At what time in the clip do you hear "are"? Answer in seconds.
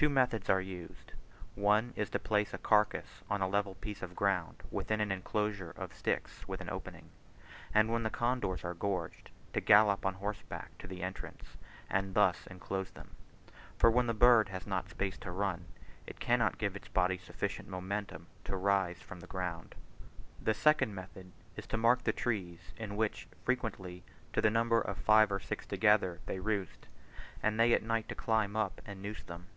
0.48-0.60, 8.62-8.74